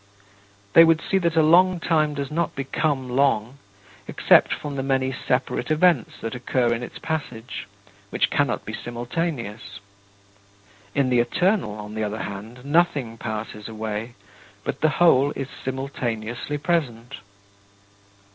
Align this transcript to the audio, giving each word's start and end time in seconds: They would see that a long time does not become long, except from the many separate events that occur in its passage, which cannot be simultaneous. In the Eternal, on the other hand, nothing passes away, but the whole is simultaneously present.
They 0.73 0.83
would 0.83 0.99
see 0.99 1.19
that 1.19 1.35
a 1.35 1.43
long 1.43 1.79
time 1.79 2.15
does 2.15 2.31
not 2.31 2.55
become 2.55 3.07
long, 3.07 3.59
except 4.07 4.51
from 4.51 4.75
the 4.75 4.81
many 4.81 5.11
separate 5.13 5.69
events 5.69 6.17
that 6.21 6.33
occur 6.33 6.73
in 6.73 6.81
its 6.81 6.97
passage, 6.97 7.67
which 8.09 8.31
cannot 8.31 8.65
be 8.65 8.73
simultaneous. 8.73 9.79
In 10.95 11.09
the 11.11 11.19
Eternal, 11.19 11.73
on 11.75 11.93
the 11.93 12.03
other 12.03 12.23
hand, 12.23 12.65
nothing 12.65 13.15
passes 13.19 13.69
away, 13.69 14.15
but 14.63 14.81
the 14.81 14.89
whole 14.89 15.33
is 15.35 15.49
simultaneously 15.63 16.57
present. 16.57 17.17